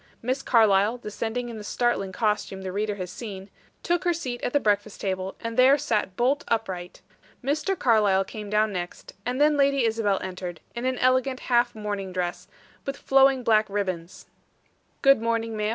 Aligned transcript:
Miss 0.23 0.41
Carlyle 0.41 0.97
descended 0.97 1.47
in 1.47 1.59
the 1.59 1.63
startling 1.63 2.11
costume 2.11 2.63
the 2.63 2.71
reader 2.71 2.95
has 2.95 3.11
seen, 3.11 3.51
took 3.83 4.03
her 4.03 4.13
seat 4.15 4.41
at 4.41 4.51
the 4.51 4.59
breakfast 4.59 4.99
table, 4.99 5.35
and 5.39 5.57
there 5.57 5.77
sat 5.77 6.15
bolt 6.17 6.43
upright. 6.47 7.03
Mr. 7.43 7.77
Carlyle 7.77 8.23
came 8.23 8.49
down 8.49 8.73
next; 8.73 9.13
and 9.27 9.39
then 9.39 9.57
Lady 9.57 9.85
Isabel 9.85 10.17
entered, 10.23 10.59
in 10.73 10.85
an 10.85 10.97
elegant 10.97 11.41
half 11.41 11.75
mourning 11.75 12.11
dress, 12.11 12.47
with 12.83 12.97
flowing 12.97 13.43
black 13.43 13.67
ribbons. 13.69 14.25
"Good 15.03 15.21
morning, 15.21 15.55
ma'am. 15.55 15.69